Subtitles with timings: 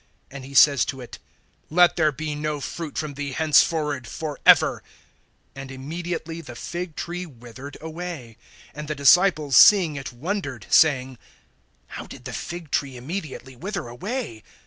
[0.31, 1.19] And he says to it:
[1.69, 4.81] Let there be no fruit from thee henceforward, forever.
[5.53, 8.37] And immediately the fig tree withered away.
[8.75, 11.19] (20)And the disciples seeing it wondered, saying:
[11.85, 14.41] How did the fig tree immediately wither away?